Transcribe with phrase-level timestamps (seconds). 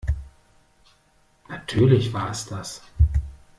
[1.47, 2.81] Natürlich war es das.